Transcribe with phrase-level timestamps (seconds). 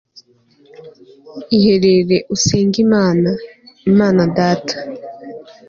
[1.57, 3.29] iherere usenge imana
[3.91, 4.75] (imana data)